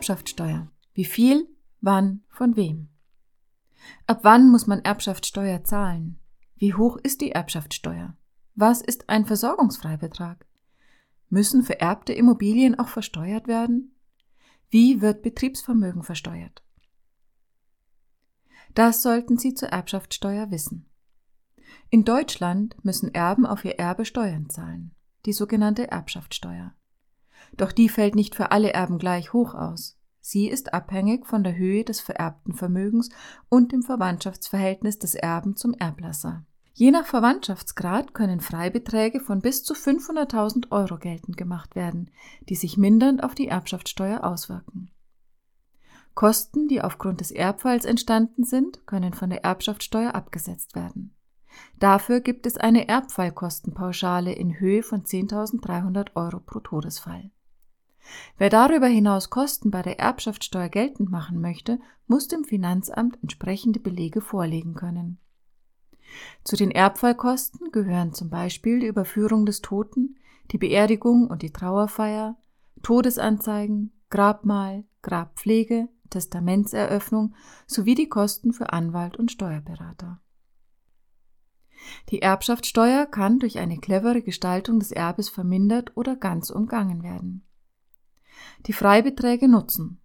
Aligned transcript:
Erbschaftssteuer. 0.00 0.66
Wie 0.94 1.04
viel, 1.04 1.46
wann, 1.82 2.22
von 2.30 2.56
wem? 2.56 2.88
Ab 4.06 4.20
wann 4.22 4.50
muss 4.50 4.66
man 4.66 4.80
Erbschaftssteuer 4.80 5.62
zahlen? 5.62 6.18
Wie 6.56 6.72
hoch 6.72 6.96
ist 6.96 7.20
die 7.20 7.32
Erbschaftssteuer? 7.32 8.16
Was 8.54 8.80
ist 8.80 9.10
ein 9.10 9.26
Versorgungsfreibetrag? 9.26 10.46
Müssen 11.28 11.62
vererbte 11.62 12.14
Immobilien 12.14 12.78
auch 12.78 12.88
versteuert 12.88 13.46
werden? 13.46 13.94
Wie 14.70 15.02
wird 15.02 15.20
Betriebsvermögen 15.20 16.02
versteuert? 16.02 16.62
Das 18.74 19.02
sollten 19.02 19.36
Sie 19.36 19.52
zur 19.52 19.68
Erbschaftssteuer 19.68 20.50
wissen. 20.50 20.88
In 21.90 22.06
Deutschland 22.06 22.82
müssen 22.82 23.12
Erben 23.14 23.44
auf 23.44 23.66
ihr 23.66 23.78
Erbe 23.78 24.06
Steuern 24.06 24.48
zahlen, 24.48 24.94
die 25.26 25.34
sogenannte 25.34 25.90
Erbschaftssteuer. 25.90 26.72
Doch 27.56 27.72
die 27.72 27.88
fällt 27.88 28.14
nicht 28.14 28.34
für 28.34 28.50
alle 28.50 28.72
Erben 28.72 28.98
gleich 28.98 29.32
hoch 29.32 29.54
aus. 29.54 29.98
Sie 30.20 30.48
ist 30.48 30.74
abhängig 30.74 31.26
von 31.26 31.42
der 31.42 31.56
Höhe 31.56 31.84
des 31.84 32.00
vererbten 32.00 32.54
Vermögens 32.54 33.08
und 33.48 33.72
dem 33.72 33.82
Verwandtschaftsverhältnis 33.82 34.98
des 34.98 35.14
Erben 35.14 35.56
zum 35.56 35.74
Erblasser. 35.74 36.44
Je 36.72 36.90
nach 36.90 37.06
Verwandtschaftsgrad 37.06 38.14
können 38.14 38.40
Freibeträge 38.40 39.20
von 39.20 39.40
bis 39.40 39.64
zu 39.64 39.74
500.000 39.74 40.70
Euro 40.70 40.98
geltend 40.98 41.36
gemacht 41.36 41.74
werden, 41.74 42.10
die 42.48 42.54
sich 42.54 42.76
mindernd 42.76 43.22
auf 43.22 43.34
die 43.34 43.48
Erbschaftssteuer 43.48 44.24
auswirken. 44.24 44.90
Kosten, 46.14 46.68
die 46.68 46.82
aufgrund 46.82 47.20
des 47.20 47.30
Erbfalls 47.30 47.84
entstanden 47.84 48.44
sind, 48.44 48.86
können 48.86 49.14
von 49.14 49.30
der 49.30 49.44
Erbschaftssteuer 49.44 50.14
abgesetzt 50.14 50.74
werden. 50.74 51.14
Dafür 51.78 52.20
gibt 52.20 52.46
es 52.46 52.56
eine 52.56 52.88
Erbfallkostenpauschale 52.88 54.32
in 54.32 54.60
Höhe 54.60 54.82
von 54.82 55.02
10.300 55.02 56.14
Euro 56.14 56.40
pro 56.40 56.60
Todesfall. 56.60 57.30
Wer 58.38 58.50
darüber 58.50 58.86
hinaus 58.86 59.30
Kosten 59.30 59.70
bei 59.70 59.82
der 59.82 59.98
Erbschaftssteuer 60.00 60.68
geltend 60.68 61.10
machen 61.10 61.40
möchte, 61.40 61.78
muss 62.06 62.28
dem 62.28 62.44
Finanzamt 62.44 63.18
entsprechende 63.22 63.80
Belege 63.80 64.20
vorlegen 64.20 64.74
können. 64.74 65.18
Zu 66.42 66.56
den 66.56 66.70
Erbfallkosten 66.70 67.70
gehören 67.70 68.12
zum 68.12 68.30
Beispiel 68.30 68.80
die 68.80 68.86
Überführung 68.86 69.46
des 69.46 69.60
Toten, 69.60 70.16
die 70.50 70.58
Beerdigung 70.58 71.28
und 71.28 71.42
die 71.42 71.52
Trauerfeier, 71.52 72.36
Todesanzeigen, 72.82 73.92
Grabmal, 74.10 74.84
Grabpflege, 75.02 75.88
Testamentseröffnung 76.10 77.34
sowie 77.66 77.94
die 77.94 78.08
Kosten 78.08 78.52
für 78.52 78.72
Anwalt 78.72 79.16
und 79.16 79.30
Steuerberater. 79.30 80.20
Die 82.10 82.20
Erbschaftssteuer 82.20 83.06
kann 83.06 83.38
durch 83.38 83.58
eine 83.58 83.78
clevere 83.78 84.22
Gestaltung 84.22 84.80
des 84.80 84.92
Erbes 84.92 85.28
vermindert 85.28 85.96
oder 85.96 86.16
ganz 86.16 86.50
umgangen 86.50 87.02
werden. 87.02 87.46
Die 88.66 88.72
Freibeträge 88.72 89.48
nutzen. 89.48 90.00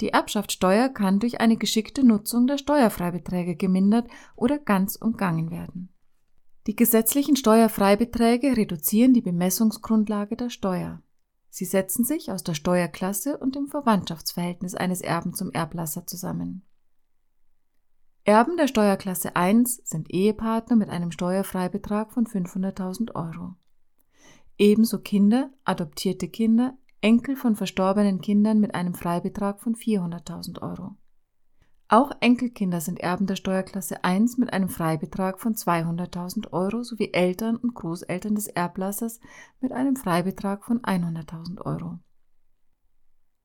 Die 0.00 0.08
Erbschaftssteuer 0.08 0.88
kann 0.88 1.20
durch 1.20 1.40
eine 1.40 1.56
geschickte 1.56 2.04
Nutzung 2.04 2.46
der 2.46 2.58
Steuerfreibeträge 2.58 3.56
gemindert 3.56 4.08
oder 4.36 4.58
ganz 4.58 4.96
umgangen 4.96 5.50
werden. 5.50 5.90
Die 6.66 6.74
gesetzlichen 6.74 7.36
Steuerfreibeträge 7.36 8.56
reduzieren 8.56 9.12
die 9.12 9.20
Bemessungsgrundlage 9.20 10.36
der 10.36 10.50
Steuer. 10.50 11.02
Sie 11.50 11.66
setzen 11.66 12.04
sich 12.04 12.32
aus 12.32 12.42
der 12.42 12.54
Steuerklasse 12.54 13.38
und 13.38 13.54
dem 13.54 13.68
Verwandtschaftsverhältnis 13.68 14.74
eines 14.74 15.02
Erben 15.02 15.34
zum 15.34 15.52
Erblasser 15.52 16.06
zusammen. 16.06 16.62
Erben 18.24 18.56
der 18.56 18.66
Steuerklasse 18.66 19.36
1 19.36 19.82
sind 19.84 20.10
Ehepartner 20.10 20.76
mit 20.76 20.88
einem 20.88 21.12
Steuerfreibetrag 21.12 22.10
von 22.10 22.26
500.000 22.26 23.14
Euro. 23.14 23.54
Ebenso 24.56 24.98
Kinder, 24.98 25.50
adoptierte 25.64 26.28
Kinder, 26.28 26.78
Enkel 27.04 27.36
von 27.36 27.54
verstorbenen 27.54 28.22
Kindern 28.22 28.60
mit 28.60 28.74
einem 28.74 28.94
Freibetrag 28.94 29.60
von 29.60 29.74
400.000 29.74 30.62
Euro. 30.62 30.96
Auch 31.86 32.10
Enkelkinder 32.20 32.80
sind 32.80 32.98
Erben 32.98 33.26
der 33.26 33.36
Steuerklasse 33.36 34.02
1 34.02 34.38
mit 34.38 34.54
einem 34.54 34.70
Freibetrag 34.70 35.38
von 35.38 35.54
200.000 35.54 36.50
Euro 36.54 36.82
sowie 36.82 37.10
Eltern 37.12 37.56
und 37.56 37.74
Großeltern 37.74 38.34
des 38.34 38.46
Erblassers 38.46 39.20
mit 39.60 39.72
einem 39.72 39.96
Freibetrag 39.96 40.64
von 40.64 40.80
100.000 40.80 41.60
Euro. 41.66 41.98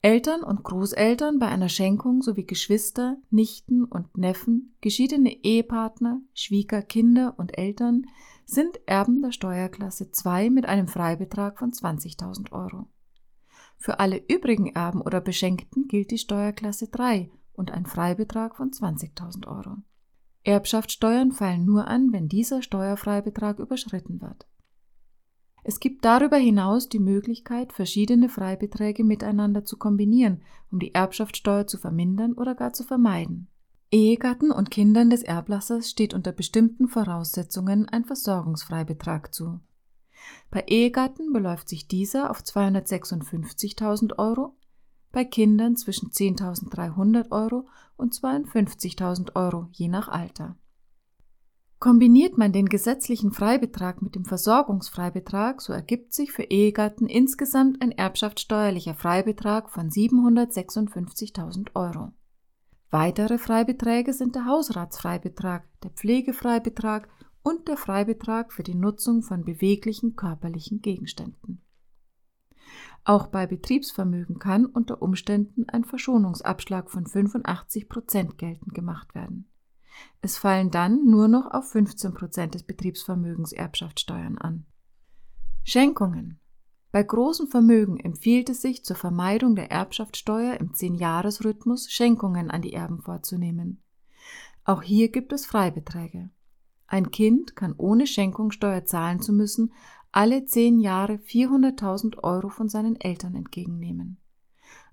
Eltern 0.01 0.41
und 0.41 0.63
Großeltern 0.63 1.37
bei 1.39 1.49
einer 1.49 1.67
Schenkung 1.67 2.21
sowie 2.21 2.45
Geschwister, 2.45 3.17
Nichten 3.29 3.83
und 3.83 4.17
Neffen, 4.17 4.77
geschiedene 4.79 5.33
Ehepartner, 5.43 6.21
Schwiegerkinder 6.33 7.33
und 7.37 7.57
Eltern 7.57 8.05
sind 8.45 8.79
Erben 8.85 9.21
der 9.21 9.33
Steuerklasse 9.33 10.11
2 10.11 10.49
mit 10.49 10.65
einem 10.65 10.87
Freibetrag 10.87 11.59
von 11.59 11.71
20.000 11.71 12.53
Euro. 12.53 12.87
Für 13.79 13.99
alle 14.01 14.21
übrigen 14.27 14.67
Erben 14.67 15.01
oder 15.01 15.21
Beschenkten 15.21 15.87
gilt 15.87 16.11
die 16.11 16.17
Steuerklasse 16.17 16.89
3 16.89 17.31
und 17.53 17.71
ein 17.71 17.85
Freibetrag 17.85 18.57
von 18.57 18.71
20.000 18.71 19.47
Euro. 19.47 19.77
Erbschaftssteuern 20.43 21.31
fallen 21.31 21.63
nur 21.63 21.87
an, 21.87 22.11
wenn 22.11 22.27
dieser 22.27 22.61
Steuerfreibetrag 22.61 23.57
überschritten 23.57 24.21
wird. 24.21 24.47
Es 25.63 25.79
gibt 25.79 26.03
darüber 26.03 26.37
hinaus 26.37 26.89
die 26.89 26.99
Möglichkeit, 26.99 27.71
verschiedene 27.71 28.27
Freibeträge 28.27 29.03
miteinander 29.03 29.63
zu 29.63 29.77
kombinieren, 29.77 30.41
um 30.71 30.79
die 30.79 30.93
Erbschaftssteuer 30.93 31.67
zu 31.67 31.77
vermindern 31.77 32.33
oder 32.33 32.55
gar 32.55 32.73
zu 32.73 32.83
vermeiden. 32.83 33.47
Ehegatten 33.91 34.51
und 34.51 34.71
Kindern 34.71 35.09
des 35.09 35.23
Erblassers 35.23 35.89
steht 35.89 36.13
unter 36.13 36.31
bestimmten 36.31 36.89
Voraussetzungen 36.89 37.87
ein 37.87 38.05
Versorgungsfreibetrag 38.05 39.33
zu. 39.33 39.59
Bei 40.51 40.63
Ehegatten 40.67 41.33
beläuft 41.33 41.69
sich 41.69 41.87
dieser 41.87 42.31
auf 42.31 42.39
256.000 42.39 44.17
Euro, 44.17 44.55
bei 45.11 45.25
Kindern 45.25 45.75
zwischen 45.75 46.11
10.300 46.11 47.31
Euro 47.31 47.67
und 47.97 48.13
52.000 48.13 49.35
Euro 49.35 49.67
je 49.71 49.87
nach 49.87 50.07
Alter. 50.07 50.55
Kombiniert 51.79 52.37
man 52.37 52.51
den 52.51 52.65
gesetzlichen 52.65 53.31
Freibetrag 53.31 54.01
mit 54.01 54.13
dem 54.15 54.25
Versorgungsfreibetrag, 54.25 55.61
so 55.61 55.71
ergibt 55.71 56.13
sich 56.13 56.33
für 56.33 56.43
Ehegatten 56.43 57.07
insgesamt 57.07 57.81
ein 57.81 57.91
erbschaftssteuerlicher 57.91 58.95
Freibetrag 58.95 59.69
von 59.69 59.89
756.000 59.89 61.75
Euro. 61.75 62.11
Weitere 62.91 63.37
Freibeträge 63.37 64.13
sind 64.13 64.35
der 64.35 64.45
Hausratsfreibetrag, 64.45 65.63
der 65.81 65.91
Pflegefreibetrag 65.91 67.07
und 67.43 67.67
der 67.67 67.77
Freibetrag 67.77 68.53
für 68.53 68.63
die 68.63 68.75
Nutzung 68.75 69.23
von 69.23 69.43
beweglichen 69.43 70.15
körperlichen 70.15 70.81
Gegenständen. 70.81 71.61
Auch 73.03 73.27
bei 73.27 73.47
Betriebsvermögen 73.47 74.39
kann 74.39 74.65
unter 74.65 75.01
Umständen 75.01 75.67
ein 75.69 75.83
Verschonungsabschlag 75.83 76.91
von 76.91 77.07
85 77.07 77.89
Prozent 77.89 78.37
geltend 78.37 78.73
gemacht 78.73 79.15
werden. 79.15 79.49
Es 80.21 80.37
fallen 80.37 80.69
dann 80.69 81.05
nur 81.05 81.27
noch 81.27 81.51
auf 81.51 81.69
15 81.71 82.13
Prozent 82.13 82.55
des 82.55 82.63
Betriebsvermögens 82.63 83.51
Erbschaftssteuern 83.51 84.37
an. 84.37 84.65
Schenkungen. 85.63 86.39
Bei 86.91 87.03
großem 87.03 87.47
Vermögen 87.47 87.99
empfiehlt 87.99 88.49
es 88.49 88.61
sich 88.61 88.83
zur 88.83 88.95
Vermeidung 88.95 89.55
der 89.55 89.71
Erbschaftssteuer 89.71 90.55
im 90.55 90.71
10-Jahres-Rhythmus 90.71 91.91
Schenkungen 91.91 92.49
an 92.49 92.61
die 92.61 92.73
Erben 92.73 93.01
vorzunehmen. 93.01 93.83
Auch 94.63 94.81
hier 94.81 95.09
gibt 95.09 95.31
es 95.31 95.45
Freibeträge. 95.45 96.31
Ein 96.91 97.11
Kind 97.11 97.55
kann 97.55 97.75
ohne 97.77 98.07
Schenkungssteuer 98.07 98.83
zahlen 98.83 99.21
zu 99.21 99.31
müssen 99.31 99.71
alle 100.11 100.45
zehn 100.45 100.79
Jahre 100.79 101.13
400.000 101.13 102.23
Euro 102.23 102.49
von 102.49 102.67
seinen 102.67 102.99
Eltern 102.99 103.35
entgegennehmen. 103.35 104.17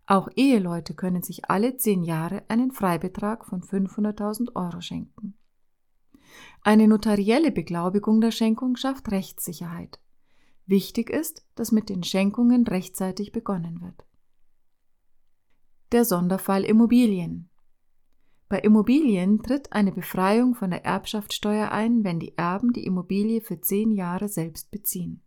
Auch 0.05 0.29
Eheleute 0.37 0.93
können 0.93 1.23
sich 1.23 1.51
alle 1.51 1.79
zehn 1.79 2.05
Jahre 2.05 2.45
einen 2.49 2.71
Freibetrag 2.71 3.47
von 3.47 3.63
500.000 3.63 4.55
Euro 4.55 4.83
schenken. 4.83 5.39
Eine 6.61 6.87
notarielle 6.87 7.51
Beglaubigung 7.51 8.21
der 8.21 8.31
Schenkung 8.31 8.77
schafft 8.77 9.11
Rechtssicherheit. 9.11 9.99
Wichtig 10.67 11.09
ist, 11.09 11.47
dass 11.55 11.73
mit 11.73 11.89
den 11.89 12.03
Schenkungen 12.03 12.67
rechtzeitig 12.67 13.33
begonnen 13.33 13.81
wird. 13.81 14.05
Der 15.93 16.05
Sonderfall 16.05 16.65
Immobilien. 16.65 17.49
Bei 18.49 18.61
Immobilien 18.61 19.43
tritt 19.43 19.73
eine 19.73 19.91
Befreiung 19.91 20.55
von 20.55 20.71
der 20.71 20.85
Erbschaftssteuer 20.85 21.73
ein, 21.73 22.05
wenn 22.05 22.21
die 22.21 22.39
Erben 22.39 22.73
die 22.73 22.87
Immobilie 22.87 23.41
für 23.41 23.61
zehn 23.61 23.91
Jahre 23.91 24.29
selbst 24.29 24.71
beziehen. 24.71 25.23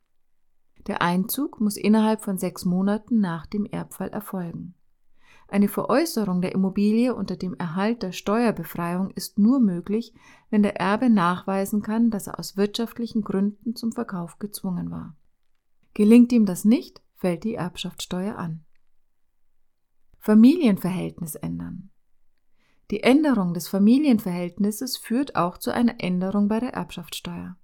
Der 0.87 1.01
Einzug 1.01 1.59
muss 1.59 1.75
innerhalb 1.75 2.21
von 2.21 2.37
sechs 2.37 2.63
Monaten 2.63 3.19
nach 3.19 3.45
dem 3.45 3.65
Erbfall 3.65 4.09
erfolgen. 4.09 4.73
Eine 5.49 5.67
Veräußerung 5.67 6.41
der 6.41 6.53
Immobilie 6.53 7.13
unter 7.13 7.35
dem 7.35 7.55
Erhalt 7.55 8.03
der 8.03 8.11
Steuerbefreiung 8.11 9.09
ist 9.11 9.37
nur 9.37 9.59
möglich, 9.59 10.13
wenn 10.49 10.63
der 10.63 10.79
Erbe 10.79 11.09
nachweisen 11.09 11.81
kann, 11.81 12.11
dass 12.11 12.27
er 12.27 12.39
aus 12.39 12.55
wirtschaftlichen 12.55 13.23
Gründen 13.23 13.75
zum 13.75 13.91
Verkauf 13.91 14.39
gezwungen 14.39 14.91
war. 14.91 15.17
Gelingt 15.93 16.31
ihm 16.31 16.45
das 16.45 16.65
nicht, 16.65 17.01
fällt 17.15 17.43
die 17.43 17.55
Erbschaftssteuer 17.55 18.37
an. 18.37 18.63
Familienverhältnis 20.19 21.35
ändern. 21.35 21.89
Die 22.91 23.03
Änderung 23.03 23.53
des 23.53 23.67
Familienverhältnisses 23.67 24.97
führt 24.97 25.35
auch 25.35 25.59
zu 25.59 25.71
einer 25.71 25.95
Änderung 25.99 26.47
bei 26.47 26.59
der 26.59 26.73
Erbschaftssteuer. 26.73 27.55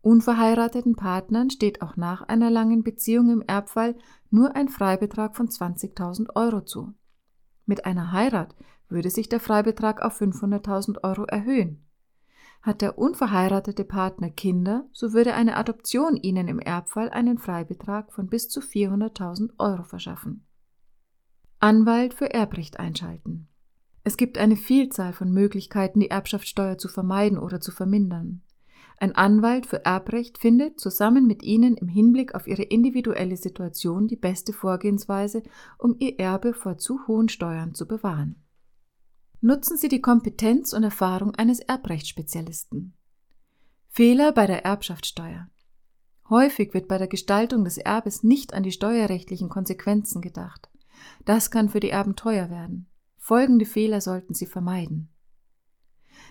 Unverheirateten 0.00 0.96
Partnern 0.96 1.50
steht 1.50 1.80
auch 1.80 1.96
nach 1.96 2.22
einer 2.22 2.50
langen 2.50 2.82
Beziehung 2.82 3.30
im 3.30 3.42
Erbfall 3.42 3.96
nur 4.30 4.56
ein 4.56 4.68
Freibetrag 4.68 5.36
von 5.36 5.48
20.000 5.48 6.34
Euro 6.34 6.62
zu. 6.62 6.94
Mit 7.66 7.84
einer 7.84 8.12
Heirat 8.12 8.56
würde 8.88 9.10
sich 9.10 9.28
der 9.28 9.40
Freibetrag 9.40 10.02
auf 10.02 10.20
500.000 10.20 11.04
Euro 11.04 11.24
erhöhen. 11.24 11.84
Hat 12.62 12.80
der 12.80 12.98
unverheiratete 12.98 13.84
Partner 13.84 14.30
Kinder, 14.30 14.88
so 14.92 15.12
würde 15.12 15.34
eine 15.34 15.56
Adoption 15.56 16.16
ihnen 16.16 16.48
im 16.48 16.58
Erbfall 16.58 17.10
einen 17.10 17.38
Freibetrag 17.38 18.12
von 18.12 18.26
bis 18.26 18.48
zu 18.48 18.60
400.000 18.60 19.50
Euro 19.58 19.84
verschaffen. 19.84 20.46
Anwalt 21.60 22.14
für 22.14 22.32
Erbrecht 22.32 22.80
einschalten. 22.80 23.48
Es 24.04 24.16
gibt 24.16 24.38
eine 24.38 24.56
Vielzahl 24.56 25.12
von 25.12 25.32
Möglichkeiten, 25.32 26.00
die 26.00 26.10
Erbschaftssteuer 26.10 26.78
zu 26.78 26.88
vermeiden 26.88 27.38
oder 27.38 27.60
zu 27.60 27.72
vermindern. 27.72 28.42
Ein 29.00 29.14
Anwalt 29.14 29.66
für 29.66 29.84
Erbrecht 29.84 30.38
findet 30.38 30.80
zusammen 30.80 31.26
mit 31.26 31.44
Ihnen 31.44 31.76
im 31.76 31.86
Hinblick 31.86 32.34
auf 32.34 32.48
Ihre 32.48 32.64
individuelle 32.64 33.36
Situation 33.36 34.08
die 34.08 34.16
beste 34.16 34.52
Vorgehensweise, 34.52 35.42
um 35.78 35.94
Ihr 36.00 36.18
Erbe 36.18 36.52
vor 36.52 36.78
zu 36.78 37.06
hohen 37.06 37.28
Steuern 37.28 37.74
zu 37.74 37.86
bewahren. 37.86 38.42
Nutzen 39.40 39.76
Sie 39.76 39.88
die 39.88 40.00
Kompetenz 40.00 40.72
und 40.72 40.82
Erfahrung 40.82 41.32
eines 41.36 41.60
Erbrechtsspezialisten. 41.60 42.94
Fehler 43.88 44.32
bei 44.32 44.48
der 44.48 44.64
Erbschaftssteuer. 44.64 45.48
Häufig 46.28 46.74
wird 46.74 46.88
bei 46.88 46.98
der 46.98 47.08
Gestaltung 47.08 47.64
des 47.64 47.78
Erbes 47.78 48.24
nicht 48.24 48.52
an 48.52 48.64
die 48.64 48.72
steuerrechtlichen 48.72 49.48
Konsequenzen 49.48 50.20
gedacht. 50.20 50.68
Das 51.24 51.52
kann 51.52 51.68
für 51.68 51.80
die 51.80 51.90
Erben 51.90 52.16
teuer 52.16 52.50
werden. 52.50 52.88
Folgende 53.28 53.66
Fehler 53.66 54.00
sollten 54.00 54.32
Sie 54.32 54.46
vermeiden. 54.46 55.10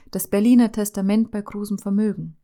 Das 0.09 0.27
Berliner 0.27 0.71
Testament 0.71 1.29
bei 1.29 1.43
großem 1.43 1.77
Vermögen. 1.77 2.37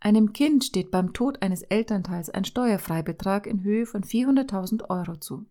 Einem 0.00 0.34
Kind 0.34 0.64
steht 0.64 0.90
beim 0.90 1.14
Tod 1.14 1.40
eines 1.40 1.62
Elternteils 1.62 2.28
ein 2.28 2.44
Steuerfreibetrag 2.44 3.46
in 3.46 3.62
Höhe 3.62 3.86
von 3.86 4.02
400.000 4.02 4.90
Euro 4.90 5.16
zu. 5.16 5.46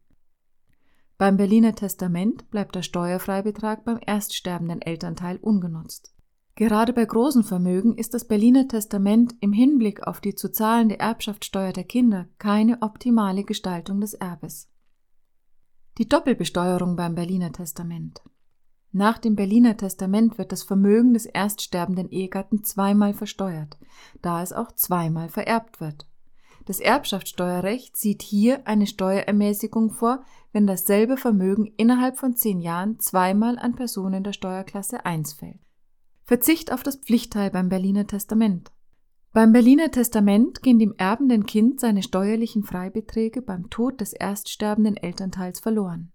Beim 1.18 1.38
Berliner 1.38 1.74
Testament 1.74 2.52
bleibt 2.52 2.76
der 2.76 2.84
Steuerfreibetrag 2.84 3.84
beim 3.84 3.98
erststerbenden 4.00 4.84
Elternteil 4.84 5.38
ungenutzt. 5.38 6.14
Gerade 6.54 6.94
bei 6.94 7.06
großen 7.06 7.44
Vermögen 7.44 7.98
ist 7.98 8.14
das 8.14 8.28
Berliner 8.28 8.68
Testament 8.68 9.34
im 9.40 9.54
Hinblick 9.54 10.06
auf 10.06 10.22
die 10.22 10.36
zu 10.36 10.52
zahlende 10.52 11.00
Erbschaftssteuer 11.00 11.74
der 11.74 11.86
Kinder 11.86 12.28
keine 12.38 12.84
optimale 12.84 13.44
Gestaltung 13.44 14.00
des 14.00 14.14
Erbes. 14.14 14.70
Die 16.00 16.08
Doppelbesteuerung 16.08 16.96
beim 16.96 17.14
Berliner 17.14 17.52
Testament. 17.52 18.22
Nach 18.94 19.18
dem 19.18 19.36
Berliner 19.36 19.76
Testament 19.76 20.38
wird 20.38 20.54
das 20.54 20.64
Vermögen 20.64 21.14
des 21.14 21.26
erststerbenden 21.26 22.10
Ehegatten 22.10 22.64
zweimal 22.64 23.14
versteuert, 23.14 23.78
da 24.22 24.42
es 24.42 24.54
auch 24.54 24.72
zweimal 24.72 25.28
vererbt 25.28 25.82
wird. 25.82 26.08
Das 26.66 26.80
Erbschaftssteuerrecht 26.80 27.98
sieht 27.98 28.22
hier 28.22 28.66
eine 28.66 28.88
Steuerermäßigung 28.88 29.92
vor, 29.92 30.24
wenn 30.54 30.68
dasselbe 30.68 31.18
Vermögen 31.18 31.66
innerhalb 31.76 32.18
von 32.18 32.34
zehn 32.34 32.62
Jahren 32.62 32.98
zweimal 33.02 33.60
an 33.60 33.76
Personen 33.76 34.24
der 34.24 34.32
Steuerklasse 34.32 35.06
1 35.06 35.34
fällt. 35.34 35.60
Verzicht 36.24 36.72
auf 36.72 36.82
das 36.82 36.96
Pflichtteil 36.96 37.52
beim 37.52 37.68
Berliner 37.68 38.08
Testament. 38.08 38.72
Beim 39.32 39.54
Berliner 39.54 39.92
Testament 39.92 40.64
gehen 40.64 40.80
dem 40.80 40.96
erbenden 40.98 41.46
Kind 41.46 41.80
seine 41.80 42.02
steuerlichen 42.02 42.64
Freibeträge 42.64 43.44
beim 43.44 43.70
Tod 43.70 44.02
des 44.02 44.14
erststerbenden 44.14 44.98
Elternteils 44.98 45.60
verloren. 45.60 46.12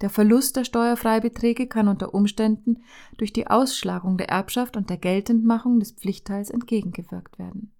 Der 0.00 0.08
Verlust 0.08 0.56
der 0.56 0.64
Steuerfreibeträge 0.64 1.66
kann 1.66 1.86
unter 1.86 2.14
Umständen 2.14 2.82
durch 3.18 3.32
die 3.34 3.46
Ausschlagung 3.46 4.16
der 4.16 4.30
Erbschaft 4.30 4.78
und 4.78 4.88
der 4.88 4.96
Geltendmachung 4.96 5.80
des 5.80 5.92
Pflichtteils 5.92 6.48
entgegengewirkt 6.48 7.38
werden. 7.38 7.72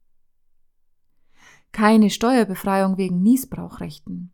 Keine 1.73 2.11
Steuerbefreiung 2.11 2.99
wegen 2.99 3.23
Niesbrauchrechten. 3.23 4.32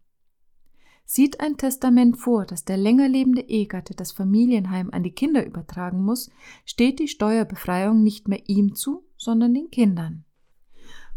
Sieht 1.04 1.40
ein 1.40 1.56
Testament 1.56 2.16
vor, 2.16 2.46
dass 2.46 2.64
der 2.64 2.76
länger 2.76 3.08
lebende 3.08 3.42
Ehegatte 3.42 3.94
das 3.94 4.12
Familienheim 4.12 4.90
an 4.90 5.02
die 5.02 5.12
Kinder 5.12 5.44
übertragen 5.44 6.04
muss, 6.04 6.30
steht 6.64 6.98
die 6.98 7.08
Steuerbefreiung 7.08 8.02
nicht 8.02 8.28
mehr 8.28 8.48
ihm 8.48 8.74
zu, 8.74 9.04
sondern 9.16 9.54
den 9.54 9.70
Kindern. 9.70 10.24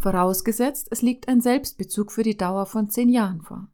Vorausgesetzt, 0.06 0.90
es 0.92 1.02
liegt 1.02 1.28
ein 1.28 1.42
Selbstbezug 1.42 2.12
für 2.12 2.22
die 2.22 2.38
Dauer 2.38 2.68
von 2.68 2.92
zehn 2.92 3.10
Jahren 3.10 3.42
vor. 3.42 3.69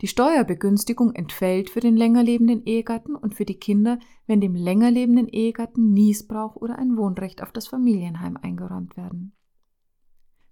Die 0.00 0.06
Steuerbegünstigung 0.06 1.14
entfällt 1.14 1.68
für 1.68 1.80
den 1.80 1.98
länger 1.98 2.22
lebenden 2.22 2.64
Ehegatten 2.64 3.14
und 3.14 3.34
für 3.34 3.44
die 3.44 3.58
Kinder, 3.58 3.98
wenn 4.26 4.40
dem 4.40 4.54
länger 4.54 4.90
lebenden 4.90 5.28
Ehegatten 5.28 5.92
Niesbrauch 5.92 6.56
oder 6.56 6.78
ein 6.78 6.96
Wohnrecht 6.96 7.42
auf 7.42 7.52
das 7.52 7.66
Familienheim 7.66 8.38
eingeräumt 8.38 8.96
werden. 8.96 9.34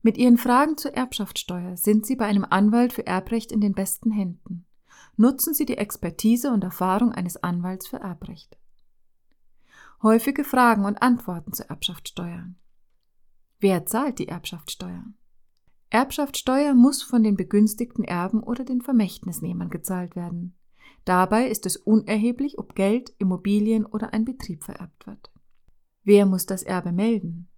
Mit 0.02 0.19
Ihren 0.19 0.37
Fragen 0.37 0.76
zur 0.76 0.93
Erbschaftssteuer 0.93 1.78
sind 1.78 2.04
Sie 2.04 2.14
bei 2.14 2.26
einem 2.26 2.44
Anwalt 2.44 2.93
für 2.93 3.06
Erbrecht 3.06 3.50
in 3.50 3.62
den 3.62 3.72
besten 3.72 4.11
Händen. 4.11 4.66
Nutzen 5.16 5.54
Sie 5.54 5.64
die 5.64 5.78
Expertise 5.78 6.52
und 6.52 6.64
Erfahrung 6.64 7.12
eines 7.12 7.43
Anwalts 7.43 7.87
für 7.88 8.00
Erbrecht. 8.00 8.58
Häufige 10.02 10.44
Fragen 10.44 10.84
und 10.84 11.00
Antworten 11.00 11.54
zur 11.54 11.70
Erbschaftssteuer. 11.70 12.50
Wer 13.60 13.87
zahlt 13.87 14.19
die 14.20 14.28
Erbschaftssteuer? 14.28 15.05
Erbschaftssteuer 15.90 16.75
muss 16.75 17.02
von 17.02 17.22
den 17.22 17.37
begünstigten 17.37 18.05
Erben 18.05 18.43
oder 18.43 18.64
den 18.64 18.82
Vermächtnisnehmern 18.82 19.70
gezahlt 19.70 20.14
werden. 20.14 20.55
Dabei 21.05 21.49
ist 21.49 21.66
es 21.66 21.76
unerheblich, 21.76 22.58
ob 22.58 22.75
Geld, 22.75 23.12
Immobilien 23.19 23.87
oder 23.87 24.12
ein 24.12 24.25
Betrieb 24.25 24.62
vererbt 24.62 25.06
wird. 25.06 25.32
Wer 26.05 26.26
muss 26.26 26.46
das 26.46 26.62
Erbe 26.62 26.93
melden? 26.93 27.49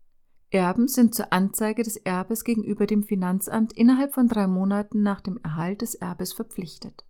Erben 0.51 0.89
sind 0.89 1.15
zur 1.15 1.33
Anzeige 1.33 1.83
des 1.83 1.97
Erbes 1.97 2.45
gegenüber 2.45 2.87
dem 2.87 3.03
Finanzamt 3.03 3.73
innerhalb 3.73 4.15
von 4.15 4.27
drei 4.27 4.47
Monaten 4.47 5.03
nach 5.03 5.21
dem 5.21 5.39
Erhalt 5.43 5.83
des 5.83 5.95
Erbes 5.95 6.33
verpflichtet. 6.33 7.05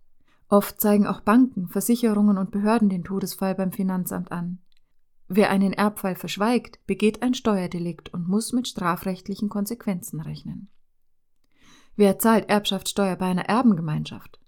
Oft 0.47 0.81
zeigen 0.81 1.07
auch 1.07 1.21
Banken, 1.21 1.69
Versicherungen 1.69 2.37
und 2.37 2.51
Behörden 2.51 2.89
den 2.89 3.03
Todesfall 3.03 3.55
beim 3.55 3.71
Finanzamt 3.71 4.31
an. 4.31 4.59
Wer 5.33 5.49
einen 5.49 5.71
Erbfall 5.71 6.15
verschweigt, 6.15 6.85
begeht 6.87 7.23
ein 7.23 7.33
Steuerdelikt 7.33 8.13
und 8.13 8.27
muss 8.27 8.51
mit 8.51 8.67
strafrechtlichen 8.67 9.47
Konsequenzen 9.47 10.19
rechnen. 10.19 10.67
Wer 11.95 12.19
zahlt 12.19 12.49
Erbschaftssteuer 12.49 13.15
bei 13.15 13.27
einer 13.27 13.45
Erbengemeinschaft? 13.45 14.41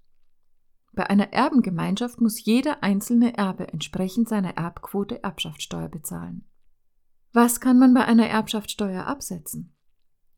Bei 0.92 1.08
einer 1.08 1.32
Erbengemeinschaft 1.32 2.20
muss 2.20 2.44
jeder 2.44 2.82
einzelne 2.82 3.34
Erbe 3.34 3.72
entsprechend 3.72 4.28
seiner 4.28 4.58
Erbquote 4.58 5.22
Erbschaftssteuer 5.22 5.88
bezahlen. 5.88 6.44
Was 7.32 7.60
kann 7.60 7.78
man 7.78 7.94
bei 7.94 8.04
einer 8.04 8.26
Erbschaftssteuer 8.26 9.06
absetzen? 9.06 9.74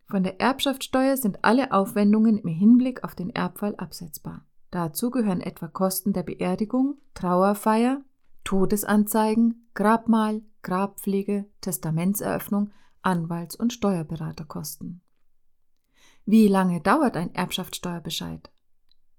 Von 0.07 0.23
der 0.23 0.41
Erbschaftssteuer 0.41 1.17
sind 1.17 1.45
alle 1.45 1.73
Aufwendungen 1.73 2.39
im 2.39 2.49
Hinblick 2.49 3.03
auf 3.03 3.17
den 3.17 3.31
Erbfall 3.31 3.75
absetzbar. 3.75 4.47
Dazu 4.71 5.11
gehören 5.11 5.41
etwa 5.41 5.67
Kosten 5.67 6.13
der 6.13 6.23
Beerdigung, 6.23 6.99
Trauerfeier, 7.15 8.05
Todesanzeigen, 8.47 9.69
Grabmal, 9.75 10.41
Grabpflege, 10.63 11.47
Testamentseröffnung, 11.63 12.71
Anwalts- 13.03 13.57
und 13.57 13.73
Steuerberaterkosten. 13.73 15.01
Wie 16.27 16.47
lange 16.47 16.81
dauert 16.81 17.17
ein 17.17 17.35
Erbschaftssteuerbescheid? 17.35 18.49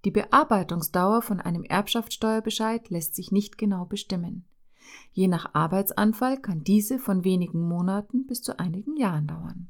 Die 0.06 0.12
Bearbeitungsdauer 0.12 1.22
von 1.22 1.42
einem 1.42 1.64
Erbschaftssteuerbescheid 1.64 2.90
lässt 2.90 3.16
sich 3.16 3.34
nicht 3.34 3.58
genau 3.58 3.84
bestimmen. 3.84 4.46
Je 5.12 5.28
nach 5.28 5.54
Arbeitsanfall 5.54 6.38
kann 6.38 6.64
diese 6.64 6.98
von 6.98 7.26
wenigen 7.26 7.68
Monaten 7.68 8.28
bis 8.28 8.42
zu 8.42 8.58
einigen 8.58 8.96
Jahren 8.96 9.28
dauern. 9.28 9.70